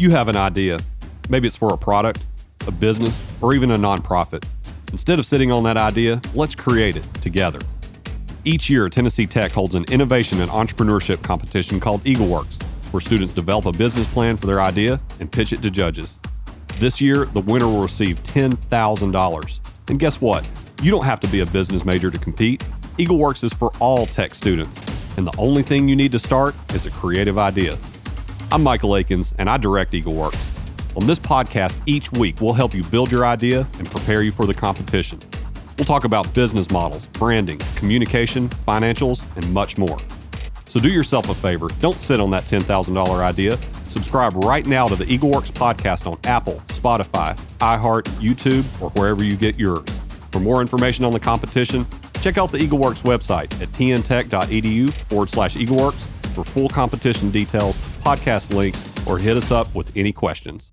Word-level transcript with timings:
You 0.00 0.08
have 0.12 0.28
an 0.28 0.36
idea. 0.36 0.80
Maybe 1.28 1.46
it's 1.46 1.58
for 1.58 1.74
a 1.74 1.76
product, 1.76 2.24
a 2.66 2.70
business, 2.70 3.14
or 3.42 3.52
even 3.52 3.72
a 3.72 3.76
nonprofit. 3.76 4.42
Instead 4.92 5.18
of 5.18 5.26
sitting 5.26 5.52
on 5.52 5.62
that 5.64 5.76
idea, 5.76 6.22
let's 6.32 6.54
create 6.54 6.96
it 6.96 7.06
together. 7.20 7.58
Each 8.46 8.70
year, 8.70 8.88
Tennessee 8.88 9.26
Tech 9.26 9.52
holds 9.52 9.74
an 9.74 9.84
innovation 9.90 10.40
and 10.40 10.50
entrepreneurship 10.50 11.22
competition 11.22 11.80
called 11.80 12.02
EagleWorks, 12.04 12.62
where 12.94 13.02
students 13.02 13.34
develop 13.34 13.66
a 13.66 13.72
business 13.72 14.10
plan 14.10 14.38
for 14.38 14.46
their 14.46 14.62
idea 14.62 14.98
and 15.20 15.30
pitch 15.30 15.52
it 15.52 15.60
to 15.60 15.70
judges. 15.70 16.16
This 16.78 16.98
year, 16.98 17.26
the 17.26 17.42
winner 17.42 17.66
will 17.66 17.82
receive 17.82 18.22
$10,000. 18.22 19.60
And 19.88 20.00
guess 20.00 20.18
what? 20.18 20.48
You 20.80 20.90
don't 20.90 21.04
have 21.04 21.20
to 21.20 21.28
be 21.28 21.40
a 21.40 21.46
business 21.46 21.84
major 21.84 22.10
to 22.10 22.18
compete. 22.18 22.64
EagleWorks 22.96 23.44
is 23.44 23.52
for 23.52 23.70
all 23.80 24.06
tech 24.06 24.34
students, 24.34 24.80
and 25.18 25.26
the 25.26 25.36
only 25.36 25.62
thing 25.62 25.90
you 25.90 25.94
need 25.94 26.12
to 26.12 26.18
start 26.18 26.54
is 26.72 26.86
a 26.86 26.90
creative 26.90 27.36
idea. 27.36 27.76
I'm 28.52 28.64
Michael 28.64 28.96
Akins, 28.96 29.32
and 29.38 29.48
I 29.48 29.58
direct 29.58 29.92
EagleWorks. 29.92 30.96
On 30.96 31.06
this 31.06 31.20
podcast, 31.20 31.76
each 31.86 32.10
week, 32.10 32.40
we'll 32.40 32.52
help 32.52 32.74
you 32.74 32.82
build 32.82 33.12
your 33.12 33.24
idea 33.24 33.60
and 33.78 33.88
prepare 33.88 34.22
you 34.22 34.32
for 34.32 34.44
the 34.44 34.52
competition. 34.52 35.20
We'll 35.78 35.84
talk 35.84 36.02
about 36.02 36.34
business 36.34 36.68
models, 36.68 37.06
branding, 37.06 37.58
communication, 37.76 38.48
financials, 38.48 39.22
and 39.36 39.54
much 39.54 39.78
more. 39.78 39.96
So 40.66 40.80
do 40.80 40.88
yourself 40.88 41.28
a 41.28 41.34
favor, 41.34 41.68
don't 41.78 42.00
sit 42.00 42.18
on 42.18 42.32
that 42.32 42.42
$10,000 42.46 43.20
idea. 43.20 43.56
Subscribe 43.88 44.34
right 44.44 44.66
now 44.66 44.88
to 44.88 44.96
the 44.96 45.04
EagleWorks 45.04 45.52
podcast 45.52 46.10
on 46.10 46.18
Apple, 46.24 46.60
Spotify, 46.66 47.38
iHeart, 47.58 48.02
YouTube, 48.18 48.64
or 48.82 48.90
wherever 49.00 49.22
you 49.22 49.36
get 49.36 49.60
yours. 49.60 49.88
For 50.32 50.40
more 50.40 50.60
information 50.60 51.04
on 51.04 51.12
the 51.12 51.20
competition, 51.20 51.86
check 52.20 52.36
out 52.36 52.50
the 52.50 52.58
EagleWorks 52.58 53.02
website 53.02 53.52
at 53.62 53.68
tntech.edu 53.68 54.92
forward 55.08 55.30
slash 55.30 55.54
EagleWorks 55.54 56.04
for 56.30 56.44
full 56.44 56.68
competition 56.68 57.30
details, 57.30 57.76
podcast 58.02 58.54
links, 58.54 58.82
or 59.06 59.18
hit 59.18 59.36
us 59.36 59.50
up 59.50 59.74
with 59.74 59.94
any 59.96 60.12
questions. 60.12 60.72